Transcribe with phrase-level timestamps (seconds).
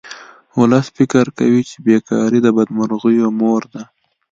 [0.59, 3.83] ولس فکر کوي چې بې کاري د بدمرغیو مور ده